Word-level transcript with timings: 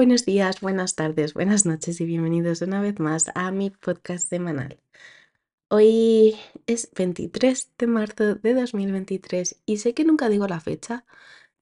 Buenos 0.00 0.24
días, 0.24 0.62
buenas 0.62 0.94
tardes, 0.94 1.34
buenas 1.34 1.66
noches 1.66 2.00
y 2.00 2.06
bienvenidos 2.06 2.62
una 2.62 2.80
vez 2.80 2.98
más 3.00 3.30
a 3.34 3.50
mi 3.50 3.68
podcast 3.68 4.26
semanal. 4.26 4.80
Hoy 5.68 6.36
es 6.66 6.90
23 6.96 7.72
de 7.76 7.86
marzo 7.86 8.34
de 8.36 8.54
2023 8.54 9.60
y 9.66 9.76
sé 9.76 9.92
que 9.92 10.04
nunca 10.04 10.30
digo 10.30 10.48
la 10.48 10.58
fecha, 10.58 11.04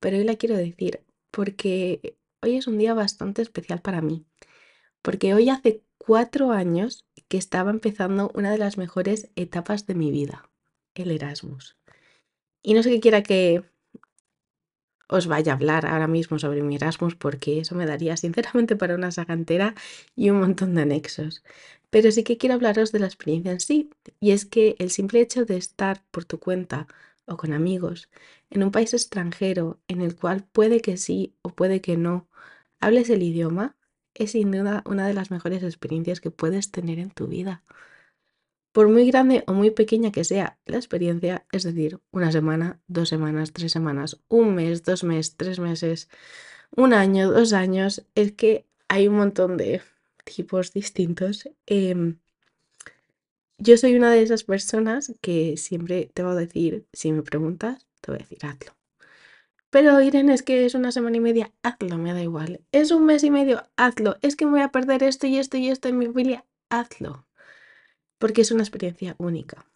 pero 0.00 0.18
hoy 0.18 0.24
la 0.24 0.36
quiero 0.36 0.54
decir 0.54 1.02
porque 1.30 2.18
hoy 2.42 2.58
es 2.58 2.66
un 2.66 2.76
día 2.76 2.92
bastante 2.92 3.40
especial 3.40 3.80
para 3.80 4.02
mí. 4.02 4.26
Porque 5.00 5.32
hoy 5.32 5.48
hace 5.48 5.82
cuatro 5.96 6.52
años 6.52 7.06
que 7.28 7.38
estaba 7.38 7.70
empezando 7.70 8.30
una 8.34 8.50
de 8.50 8.58
las 8.58 8.76
mejores 8.76 9.30
etapas 9.34 9.86
de 9.86 9.94
mi 9.94 10.10
vida, 10.10 10.50
el 10.94 11.10
Erasmus. 11.10 11.78
Y 12.62 12.74
no 12.74 12.82
sé 12.82 12.90
qué 12.90 13.00
quiera 13.00 13.22
que 13.22 13.64
os 15.08 15.26
vaya 15.26 15.52
a 15.52 15.56
hablar 15.56 15.86
ahora 15.86 16.08
mismo 16.08 16.38
sobre 16.38 16.62
mi 16.62 16.76
Erasmus 16.76 17.14
porque 17.14 17.60
eso 17.60 17.74
me 17.74 17.86
daría 17.86 18.16
sinceramente 18.16 18.76
para 18.76 18.94
una 18.94 19.10
saga 19.10 19.34
entera 19.34 19.74
y 20.14 20.30
un 20.30 20.40
montón 20.40 20.74
de 20.74 20.82
anexos. 20.82 21.42
Pero 21.90 22.10
sí 22.10 22.24
que 22.24 22.36
quiero 22.36 22.54
hablaros 22.54 22.92
de 22.92 22.98
la 22.98 23.06
experiencia 23.06 23.52
en 23.52 23.60
sí, 23.60 23.90
y 24.20 24.32
es 24.32 24.44
que 24.44 24.76
el 24.78 24.90
simple 24.90 25.20
hecho 25.20 25.44
de 25.44 25.56
estar 25.56 26.02
por 26.10 26.24
tu 26.24 26.38
cuenta 26.38 26.88
o 27.26 27.36
con 27.36 27.52
amigos 27.52 28.08
en 28.50 28.62
un 28.62 28.70
país 28.70 28.94
extranjero 28.94 29.80
en 29.88 30.00
el 30.00 30.14
cual 30.16 30.44
puede 30.52 30.80
que 30.80 30.96
sí 30.96 31.34
o 31.42 31.50
puede 31.50 31.80
que 31.80 31.96
no 31.96 32.28
hables 32.80 33.10
el 33.10 33.22
idioma, 33.22 33.76
es 34.14 34.32
sin 34.32 34.50
duda 34.50 34.82
una 34.86 35.06
de 35.06 35.14
las 35.14 35.30
mejores 35.30 35.62
experiencias 35.62 36.20
que 36.20 36.30
puedes 36.30 36.70
tener 36.70 36.98
en 36.98 37.10
tu 37.10 37.26
vida. 37.28 37.62
Por 38.76 38.90
muy 38.90 39.10
grande 39.10 39.42
o 39.46 39.54
muy 39.54 39.70
pequeña 39.70 40.12
que 40.12 40.22
sea 40.22 40.58
la 40.66 40.76
experiencia, 40.76 41.46
es 41.50 41.62
decir, 41.62 41.98
una 42.10 42.30
semana, 42.30 42.78
dos 42.88 43.08
semanas, 43.08 43.54
tres 43.54 43.72
semanas, 43.72 44.20
un 44.28 44.54
mes, 44.54 44.82
dos 44.82 45.02
meses, 45.02 45.34
tres 45.38 45.58
meses, 45.58 46.10
un 46.76 46.92
año, 46.92 47.32
dos 47.32 47.54
años, 47.54 48.04
es 48.14 48.32
que 48.32 48.66
hay 48.88 49.08
un 49.08 49.16
montón 49.16 49.56
de 49.56 49.80
tipos 50.24 50.74
distintos. 50.74 51.48
Em, 51.64 52.18
yo 53.56 53.78
soy 53.78 53.96
una 53.96 54.10
de 54.10 54.20
esas 54.20 54.44
personas 54.44 55.10
que 55.22 55.56
siempre 55.56 56.10
te 56.12 56.22
voy 56.22 56.32
a 56.32 56.34
decir, 56.34 56.84
si 56.92 57.12
me 57.12 57.22
preguntas, 57.22 57.86
te 58.02 58.10
voy 58.10 58.20
a 58.20 58.24
decir, 58.24 58.40
hazlo. 58.42 58.76
Pero 59.70 60.02
Irene, 60.02 60.34
es 60.34 60.42
que 60.42 60.66
es 60.66 60.74
una 60.74 60.92
semana 60.92 61.16
y 61.16 61.20
media, 61.20 61.50
hazlo, 61.62 61.96
me 61.96 62.12
da 62.12 62.22
igual. 62.22 62.60
Es 62.72 62.90
un 62.90 63.06
mes 63.06 63.24
y 63.24 63.30
medio, 63.30 63.62
hazlo. 63.76 64.18
Es 64.20 64.36
que 64.36 64.44
me 64.44 64.52
voy 64.52 64.60
a 64.60 64.70
perder 64.70 65.02
esto 65.02 65.26
y 65.26 65.38
esto 65.38 65.56
y 65.56 65.70
esto 65.70 65.88
en 65.88 65.96
mi 65.96 66.08
familia, 66.08 66.44
hazlo 66.68 67.25
porque 68.18 68.42
es 68.42 68.50
una 68.50 68.62
experiencia 68.62 69.14
única. 69.18 69.66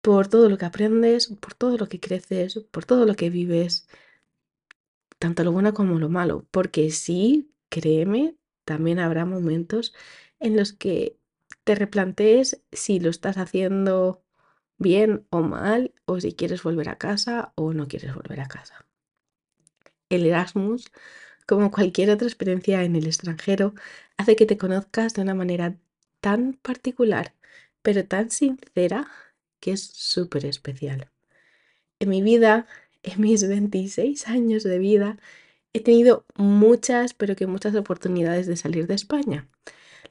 Por 0.00 0.28
todo 0.28 0.48
lo 0.48 0.58
que 0.58 0.64
aprendes, 0.64 1.28
por 1.28 1.54
todo 1.54 1.76
lo 1.78 1.88
que 1.88 2.00
creces, 2.00 2.58
por 2.70 2.84
todo 2.84 3.06
lo 3.06 3.14
que 3.14 3.30
vives, 3.30 3.88
tanto 5.18 5.44
lo 5.44 5.52
bueno 5.52 5.74
como 5.74 5.98
lo 5.98 6.08
malo, 6.08 6.46
porque 6.50 6.90
sí, 6.90 7.50
créeme, 7.68 8.36
también 8.64 8.98
habrá 8.98 9.24
momentos 9.24 9.94
en 10.38 10.56
los 10.56 10.72
que 10.72 11.18
te 11.64 11.74
replantees 11.74 12.62
si 12.72 13.00
lo 13.00 13.10
estás 13.10 13.38
haciendo 13.38 14.22
bien 14.78 15.26
o 15.30 15.42
mal, 15.42 15.94
o 16.04 16.20
si 16.20 16.32
quieres 16.34 16.62
volver 16.62 16.88
a 16.88 16.98
casa 16.98 17.52
o 17.56 17.72
no 17.72 17.88
quieres 17.88 18.14
volver 18.14 18.40
a 18.40 18.48
casa. 18.48 18.86
El 20.08 20.26
Erasmus, 20.26 20.92
como 21.46 21.70
cualquier 21.70 22.10
otra 22.10 22.28
experiencia 22.28 22.84
en 22.84 22.96
el 22.96 23.06
extranjero, 23.06 23.74
hace 24.16 24.36
que 24.36 24.46
te 24.46 24.58
conozcas 24.58 25.14
de 25.14 25.22
una 25.22 25.34
manera 25.34 25.76
tan 26.20 26.54
particular, 26.54 27.34
pero 27.82 28.04
tan 28.04 28.30
sincera, 28.30 29.08
que 29.60 29.72
es 29.72 29.82
súper 29.82 30.44
especial. 30.46 31.10
En 31.98 32.10
mi 32.10 32.22
vida, 32.22 32.66
en 33.02 33.20
mis 33.20 33.46
26 33.46 34.28
años 34.28 34.62
de 34.64 34.78
vida, 34.78 35.18
he 35.72 35.80
tenido 35.80 36.26
muchas, 36.36 37.14
pero 37.14 37.36
que 37.36 37.46
muchas 37.46 37.74
oportunidades 37.74 38.46
de 38.46 38.56
salir 38.56 38.86
de 38.86 38.94
España. 38.94 39.48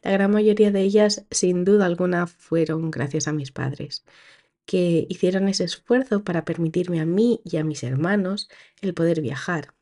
La 0.02 0.12
gran 0.12 0.32
mayoría 0.32 0.72
de 0.72 0.82
ellas, 0.82 1.26
sin 1.32 1.66
duda 1.66 1.86
alguna, 1.86 2.28
fueron 2.28 2.92
gracias 2.92 3.28
a 3.28 3.34
mis 3.34 3.52
padres, 3.52 4.06
que 4.66 5.06
hicieron 5.10 5.48
ese 5.48 5.64
esfuerzo 5.64 6.24
para 6.24 6.46
permitirme 6.46 7.00
a 7.00 7.06
mí 7.06 7.42
y 7.44 7.58
a 7.58 7.64
mis 7.64 7.84
hermanos 7.84 8.50
el 8.82 8.94
poder 8.94 9.22
viajar. 9.22 9.74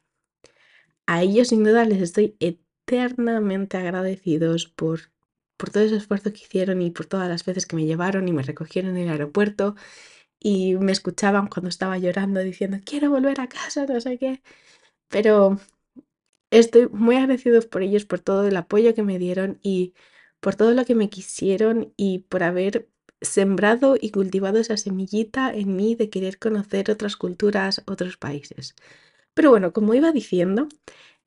A 1.05 1.21
ellos, 1.21 1.49
sin 1.49 1.63
duda, 1.63 1.85
les 1.85 2.01
estoy 2.01 2.37
eternamente 2.39 3.77
agradecidos 3.77 4.67
por 4.67 5.12
por 5.63 5.69
todo 5.69 5.83
ese 5.83 5.95
esfuerzo 5.95 6.33
que 6.33 6.41
hicieron 6.41 6.81
y 6.81 6.91
por 6.91 7.05
todas 7.05 7.29
las 7.29 7.45
veces 7.45 7.65
que 7.65 7.77
me 7.77 7.85
llevaron 7.85 8.27
y 8.27 8.33
me 8.33 8.43
recogieron 8.43 8.97
en 8.97 9.03
el 9.03 9.09
aeropuerto 9.11 9.75
y 10.37 10.75
me 10.75 10.91
escuchaban 10.91 11.47
cuando 11.47 11.69
estaba 11.69 11.97
llorando 11.97 12.41
diciendo 12.41 12.79
quiero 12.83 13.09
volver 13.09 13.39
a 13.39 13.47
casa, 13.47 13.85
no 13.85 14.01
sé 14.01 14.17
qué. 14.17 14.41
Pero 15.07 15.57
estoy 16.51 16.89
muy 16.89 17.15
agradecido 17.15 17.61
por 17.61 17.81
ellos, 17.81 18.03
por 18.03 18.19
todo 18.19 18.45
el 18.45 18.57
apoyo 18.57 18.93
que 18.93 19.03
me 19.03 19.19
dieron 19.19 19.57
y 19.63 19.93
por 20.41 20.55
todo 20.55 20.73
lo 20.73 20.83
que 20.83 20.95
me 20.95 21.09
quisieron 21.09 21.93
y 21.95 22.19
por 22.27 22.43
haber 22.43 22.89
sembrado 23.21 23.95
y 23.97 24.11
cultivado 24.11 24.59
esa 24.59 24.75
semillita 24.75 25.53
en 25.53 25.77
mí 25.77 25.95
de 25.95 26.09
querer 26.09 26.39
conocer 26.39 26.91
otras 26.91 27.15
culturas, 27.15 27.83
otros 27.87 28.17
países. 28.17 28.75
Pero 29.33 29.51
bueno, 29.51 29.71
como 29.73 29.93
iba 29.93 30.11
diciendo, 30.11 30.67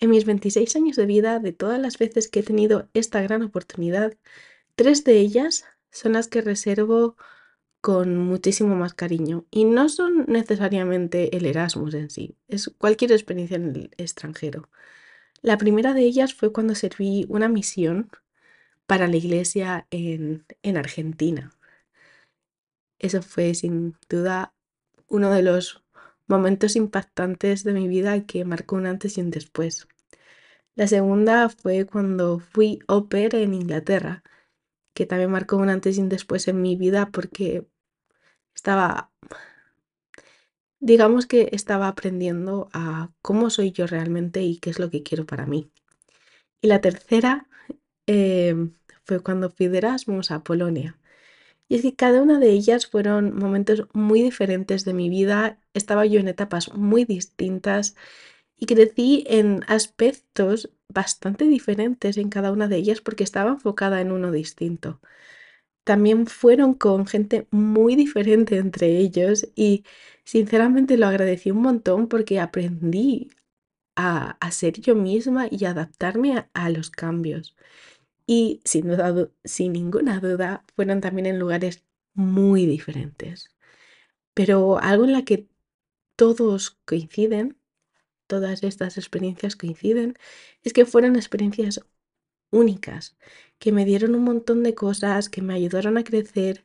en 0.01 0.11
mis 0.11 0.25
26 0.25 0.77
años 0.77 0.97
de 0.97 1.07
vida, 1.07 1.39
de 1.39 1.53
todas 1.53 1.81
las 1.81 1.99
veces 1.99 2.29
que 2.29 2.41
he 2.41 2.43
tenido 2.43 2.89
esta 2.95 3.23
gran 3.23 3.43
oportunidad, 3.43 4.15
tres 4.75 5.05
de 5.05 5.19
ellas 5.19 5.65
son 5.91 6.13
las 6.13 6.29
que 6.29 6.43
reservo 6.43 7.17
con 7.81 8.17
muchísimo 8.19 8.75
más 8.77 8.95
cariño. 8.95 9.47
Y 9.51 9.65
no 9.65 9.89
son 9.89 10.27
necesariamente 10.29 11.37
el 11.37 11.47
Erasmus 11.47 11.95
en 11.95 12.11
sí, 12.11 12.37
es 12.49 12.71
cualquier 12.79 13.13
experiencia 13.13 13.57
en 13.57 13.69
el 13.77 13.91
extranjero. 13.97 14.69
La 15.43 15.59
primera 15.59 15.95
de 15.95 16.03
ellas 16.03 16.35
fue 16.35 16.53
cuando 16.53 16.75
serví 16.75 17.27
una 17.29 17.49
misión 17.49 18.11
para 18.87 19.09
la 19.09 19.17
iglesia 19.17 19.87
en, 19.91 20.45
en 20.63 20.77
Argentina. 20.77 21.53
Eso 22.99 23.23
fue 23.23 23.55
sin 23.55 23.97
duda 24.09 24.55
uno 25.09 25.31
de 25.31 25.43
los 25.43 25.85
momentos 26.27 26.77
impactantes 26.77 27.65
de 27.65 27.73
mi 27.73 27.89
vida 27.89 28.25
que 28.27 28.45
marcó 28.45 28.77
un 28.77 28.87
antes 28.87 29.19
y 29.19 29.21
un 29.21 29.31
después. 29.31 29.89
La 30.75 30.87
segunda 30.87 31.49
fue 31.49 31.87
cuando 31.87 32.39
fui 32.39 32.81
au 32.87 33.09
en 33.11 33.55
Inglaterra, 33.55 34.23
que 34.95 35.07
también 35.07 35.31
marcó 35.31 35.57
un 35.57 35.71
antes 35.71 35.97
y 35.99 36.01
un 36.03 36.09
después 36.09 36.49
en 36.49 36.61
mi 36.61 36.77
vida 36.77 37.11
porque 37.11 37.67
estaba, 38.55 39.11
digamos 40.81 41.27
que 41.27 41.49
estaba 41.53 41.89
aprendiendo 41.89 42.69
a 42.73 43.11
cómo 43.23 43.51
soy 43.51 43.73
yo 43.73 43.87
realmente 43.87 44.43
y 44.43 44.59
qué 44.59 44.71
es 44.71 44.79
lo 44.79 44.91
que 44.91 45.03
quiero 45.03 45.27
para 45.27 45.47
mí. 45.47 45.71
Y 46.61 46.69
la 46.69 46.81
tercera 46.81 47.49
em, 48.07 48.75
fue 49.05 49.21
cuando 49.21 49.51
fui 49.51 49.69
de 49.69 49.79
Erasmus 49.79 50.31
a 50.31 50.43
Polonia. 50.43 50.99
Y 51.69 51.77
es 51.77 51.83
que 51.83 51.95
cada 51.95 52.23
una 52.23 52.39
de 52.39 52.51
ellas 52.51 52.87
fueron 52.87 53.37
momentos 53.37 53.85
muy 53.93 54.23
diferentes 54.23 54.85
de 54.85 54.95
mi 54.95 55.11
vida, 55.11 55.59
estaba 55.75 56.07
yo 56.07 56.21
en 56.21 56.29
etapas 56.29 56.73
muy 56.75 57.05
distintas 57.05 57.97
y 58.57 58.67
crecí 58.67 59.25
en 59.29 59.65
aspectos 59.69 60.71
bastante 60.89 61.45
diferentes 61.47 62.17
en 62.17 62.31
cada 62.31 62.53
una 62.53 62.69
de 62.69 62.77
ellas 62.77 63.01
porque 63.01 63.25
estaba 63.25 63.53
enfocada 63.53 64.01
en 64.01 64.13
uno 64.13 64.33
distinto. 64.33 65.01
También 65.85 66.27
fueron 66.27 66.75
con 66.75 67.07
gente 67.07 67.47
muy 67.51 67.97
diferente 67.97 68.59
entre 68.59 68.99
ellos 68.99 69.49
y 69.55 69.85
sinceramente 70.25 70.97
lo 70.99 71.07
agradecí 71.07 71.51
un 71.53 71.63
montón 71.63 72.09
porque 72.09 72.41
aprendí 72.41 73.31
a, 73.97 74.39
ser 74.51 74.81
yo 74.81 74.95
misma 74.95 75.49
y 75.51 75.65
adaptarme 75.65 76.39
a, 76.39 76.51
a 76.55 76.71
los 76.71 76.91
cambios. 76.91 77.57
Y 78.27 78.61
sin 78.65 78.89
duda, 78.89 79.31
sin 79.45 79.73
ninguna 79.73 80.21
duda, 80.21 80.65
fueron 80.75 81.01
también 81.01 81.27
en 81.27 81.39
lugares 81.39 81.85
muy 82.15 82.67
diferentes. 82.67 83.51
Pero 84.35 84.79
algo 84.79 85.05
en 85.05 85.13
la 85.13 85.25
que 85.25 85.49
todos 86.17 86.79
coinciden, 86.85 87.59
todas 88.27 88.63
estas 88.63 88.99
experiencias 88.99 89.57
coinciden, 89.57 90.15
es 90.63 90.73
que 90.73 90.87
fueron 90.87 91.17
experiencias 91.17 91.81
únicas, 92.51 93.17
que 93.59 93.73
me 93.73 93.85
dieron 93.85 94.15
un 94.15 94.25
montón 94.25 94.63
de 94.63 94.75
cosas, 94.75 95.29
que 95.29 95.43
me 95.43 95.55
ayudaron 95.55 95.99
a 95.99 96.05
crecer 96.05 96.65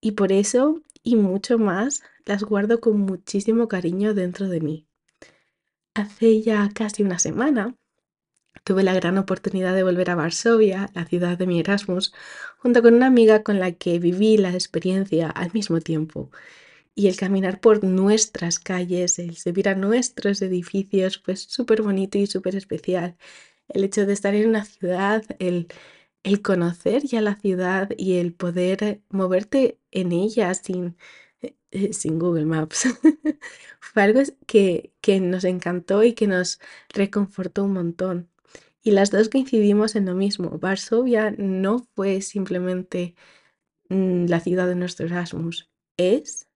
y 0.00 0.12
por 0.12 0.32
eso 0.32 0.82
y 1.02 1.16
mucho 1.16 1.58
más 1.58 2.02
las 2.24 2.44
guardo 2.44 2.80
con 2.80 3.00
muchísimo 3.00 3.68
cariño 3.68 4.14
dentro 4.14 4.48
de 4.48 4.60
mí. 4.60 4.86
Hace 5.94 6.42
ya 6.42 6.70
casi 6.74 7.02
una 7.02 7.18
semana 7.18 7.76
Tuve 8.64 8.82
la 8.84 8.94
gran 8.94 9.18
oportunidad 9.18 9.74
de 9.74 9.82
volver 9.82 10.10
a 10.10 10.14
Varsovia, 10.14 10.90
la 10.94 11.04
ciudad 11.06 11.38
de 11.38 11.46
mi 11.46 11.60
Erasmus, 11.60 12.12
junto 12.58 12.82
con 12.82 12.94
una 12.94 13.06
amiga 13.06 13.42
con 13.42 13.58
la 13.60 13.72
que 13.72 13.98
viví 13.98 14.36
la 14.36 14.52
experiencia 14.54 15.28
al 15.30 15.52
mismo 15.52 15.80
tiempo. 15.80 16.30
Y 16.94 17.08
el 17.08 17.16
caminar 17.16 17.60
por 17.60 17.84
nuestras 17.84 18.58
calles, 18.58 19.18
el 19.18 19.36
subir 19.36 19.68
a 19.68 19.74
nuestros 19.74 20.42
edificios 20.42 21.20
fue 21.24 21.36
súper 21.36 21.82
bonito 21.82 22.18
y 22.18 22.26
súper 22.26 22.56
especial. 22.56 23.16
El 23.68 23.84
hecho 23.84 24.06
de 24.06 24.12
estar 24.14 24.34
en 24.34 24.48
una 24.48 24.64
ciudad, 24.64 25.24
el, 25.38 25.68
el 26.24 26.42
conocer 26.42 27.04
ya 27.04 27.20
la 27.22 27.36
ciudad 27.36 27.90
y 27.98 28.18
el 28.18 28.34
poder 28.34 29.02
moverte 29.10 29.80
en 29.92 30.12
ella 30.12 30.54
sin, 30.54 30.96
eh, 31.70 31.92
sin 31.94 32.18
Google 32.18 32.46
Maps. 32.46 32.86
Fue 33.80 34.02
algo 34.04 34.22
que, 34.46 34.94
que 35.02 35.20
nos 35.20 35.44
encantó 35.44 36.02
y 36.04 36.14
que 36.14 36.26
nos 36.28 36.60
reconfortó 36.90 37.64
un 37.64 37.74
montón. 37.74 38.29
Y 38.82 38.92
las 38.92 39.10
dos 39.10 39.28
coincidimos 39.28 39.94
en 39.94 40.06
lo 40.06 40.14
mismo. 40.14 40.58
Varsovia 40.58 41.32
no 41.36 41.86
fue 41.94 42.22
simplemente 42.22 43.14
mm, 43.88 44.26
la 44.26 44.40
ciudad 44.40 44.66
de 44.66 44.74
nuestro 44.74 45.06
Erasmus. 45.06 45.70
Es, 45.96 46.48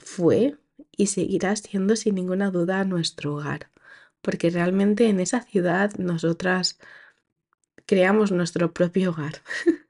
fue 0.00 0.56
y 0.96 1.06
seguirá 1.06 1.54
siendo 1.56 1.96
sin 1.96 2.16
ninguna 2.16 2.50
duda 2.50 2.84
nuestro 2.84 3.34
hogar. 3.34 3.70
Porque 4.22 4.50
realmente 4.50 5.08
en 5.08 5.20
esa 5.20 5.42
ciudad 5.42 5.92
nosotras 5.98 6.78
creamos 7.86 8.32
nuestro 8.32 8.72
propio 8.72 9.10
hogar. 9.10 9.42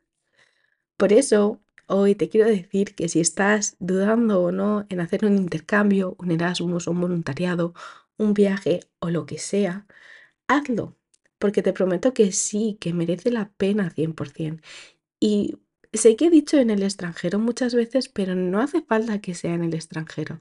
Por 0.99 1.13
eso, 1.13 1.61
hoy 1.87 2.15
te 2.15 2.29
quiero 2.29 2.49
decir 2.49 2.95
que 2.95 3.09
si 3.09 3.21
estás 3.21 3.77
dudando 3.81 4.43
o 4.43 4.53
no 4.53 4.87
en 4.89 5.01
hacer 5.01 5.25
un 5.25 5.37
intercambio, 5.37 6.17
un 6.19 6.31
Erasmus, 6.31 6.87
un 6.87 7.01
voluntariado, 7.01 7.75
un 8.19 8.35
viaje 8.35 8.81
o 9.01 9.11
lo 9.11 9.27
que 9.27 9.39
sea, 9.39 9.87
hazlo, 10.57 10.97
porque 11.39 11.63
te 11.63 11.73
prometo 11.73 12.15
que 12.15 12.33
sí, 12.33 12.79
que 12.81 12.95
merece 12.95 13.31
la 13.31 13.51
pena 13.57 13.91
100%. 13.91 14.63
Y 15.21 15.57
sé 15.93 16.17
que 16.17 16.27
he 16.27 16.31
dicho 16.31 16.59
en 16.59 16.71
el 16.71 16.83
extranjero 16.83 17.39
muchas 17.39 17.75
veces, 17.75 18.09
pero 18.09 18.35
no 18.35 18.61
hace 18.61 18.83
falta 18.83 19.21
que 19.21 19.35
sea 19.35 19.55
en 19.55 19.65
el 19.65 19.75
extranjero. 19.75 20.41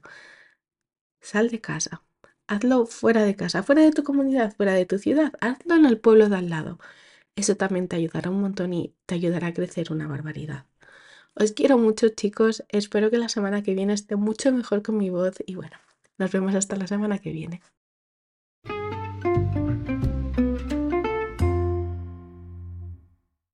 Sal 1.20 1.48
de 1.50 1.60
casa, 1.60 2.02
hazlo 2.46 2.86
fuera 2.86 3.24
de 3.24 3.36
casa, 3.36 3.62
fuera 3.62 3.82
de 3.82 3.92
tu 3.92 4.02
comunidad, 4.04 4.54
fuera 4.54 4.74
de 4.74 4.86
tu 4.86 4.98
ciudad, 4.98 5.32
hazlo 5.40 5.76
en 5.76 5.86
el 5.86 5.98
pueblo 5.98 6.28
de 6.28 6.36
al 6.36 6.50
lado. 6.50 6.78
Eso 7.36 7.56
también 7.56 7.88
te 7.88 7.96
ayudará 7.96 8.30
un 8.30 8.40
montón 8.40 8.72
y 8.74 8.94
te 9.06 9.14
ayudará 9.14 9.48
a 9.48 9.54
crecer 9.54 9.92
una 9.92 10.06
barbaridad. 10.06 10.66
Os 11.34 11.52
quiero 11.52 11.78
mucho 11.78 12.08
chicos, 12.10 12.64
espero 12.68 13.10
que 13.10 13.18
la 13.18 13.28
semana 13.28 13.62
que 13.62 13.74
viene 13.74 13.94
esté 13.94 14.16
mucho 14.16 14.52
mejor 14.52 14.82
con 14.82 14.98
mi 14.98 15.10
voz 15.10 15.36
y 15.46 15.54
bueno, 15.54 15.76
nos 16.18 16.30
vemos 16.32 16.54
hasta 16.54 16.76
la 16.76 16.86
semana 16.86 17.18
que 17.18 17.32
viene. 17.32 17.62